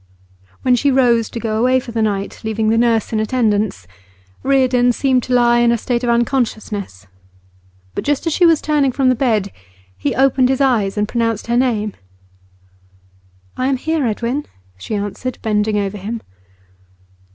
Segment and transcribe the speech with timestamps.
[0.63, 3.85] When she rose to go away for the night, leaving the nurse in attendance,
[4.41, 7.05] Reardon seemed to lie in a state of unconsciousness,
[7.93, 9.51] but just as she was turning from the bed,
[9.95, 11.93] he opened his eyes and pronounced her name.
[13.57, 16.23] 'I am here, Edwin,' she answered, bending over him.